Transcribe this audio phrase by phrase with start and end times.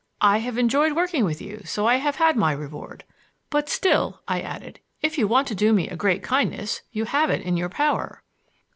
[0.19, 3.03] "I have enjoyed working with you so I have had my reward.
[3.51, 7.29] But still," I added, "if you want to do me a great kindness, you have
[7.29, 8.23] it in your power."